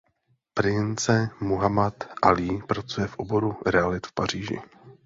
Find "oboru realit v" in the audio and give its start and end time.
3.19-4.13